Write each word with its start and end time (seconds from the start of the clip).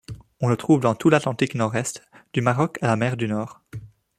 On 0.39 0.47
le 0.49 0.57
trouve 0.57 0.79
dans 0.79 0.95
tout 0.95 1.11
l'Atlantique 1.11 1.53
nord-est, 1.53 2.01
du 2.33 2.41
Maroc 2.41 2.79
à 2.81 2.87
la 2.87 2.95
Mer 2.95 3.15
du 3.17 3.27
Nord. 3.27 3.61